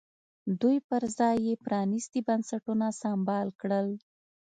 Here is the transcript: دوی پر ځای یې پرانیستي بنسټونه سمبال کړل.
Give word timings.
دوی 0.61 0.77
پر 0.87 1.01
ځای 1.17 1.37
یې 1.47 1.53
پرانیستي 1.65 2.19
بنسټونه 2.27 2.87
سمبال 3.01 3.47
کړل. 3.61 3.87